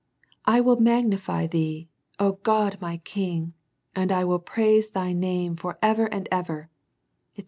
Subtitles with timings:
[0.33, 3.53] / will magnify thee, O God my king:
[3.95, 6.71] I loill praise thy name for ever and ever,
[7.37, 7.39] 8^c.